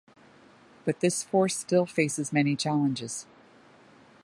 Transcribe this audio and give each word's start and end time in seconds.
But 0.83 0.99
this 0.99 1.21
force 1.21 1.55
still 1.55 1.85
faces 1.85 2.33
many 2.33 2.55
challenges. 2.55 3.27